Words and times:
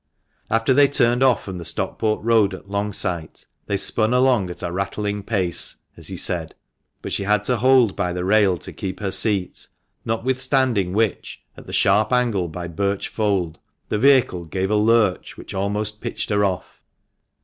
After 0.49 0.73
they 0.73 0.87
turned 0.87 1.21
off 1.21 1.43
from 1.43 1.59
the 1.59 1.63
Stockport 1.63 2.23
Road 2.23 2.55
at 2.55 2.67
Longsight, 2.67 3.45
they" 3.67 3.77
spun 3.77 4.15
along 4.15 4.49
at 4.49 4.63
a 4.63 4.71
rattling 4.71 5.21
pace," 5.21 5.75
as 5.95 6.07
he 6.07 6.17
said; 6.17 6.55
but 7.03 7.13
she 7.13 7.21
had 7.21 7.43
to 7.43 7.57
hold 7.57 7.95
by 7.95 8.11
the 8.11 8.25
rail 8.25 8.57
to 8.57 8.73
keep 8.73 8.99
her 8.99 9.11
seat, 9.11 9.67
notwithstanding 10.03 10.93
which, 10.93 11.43
at 11.55 11.67
the 11.67 11.71
sharp 11.73 12.11
angle 12.11 12.47
by 12.47 12.67
Birch 12.67 13.09
Fold, 13.09 13.59
the 13.89 13.99
vehicle 13.99 14.45
gave 14.45 14.71
a 14.71 14.75
lurch 14.75 15.37
which 15.37 15.53
almost 15.53 16.01
pitched 16.01 16.31
her 16.31 16.43
off. 16.43 16.81